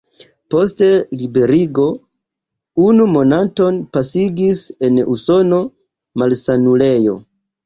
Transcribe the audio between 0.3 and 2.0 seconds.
Post liberigo